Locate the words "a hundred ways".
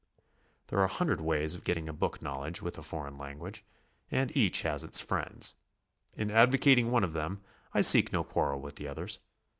0.85-1.53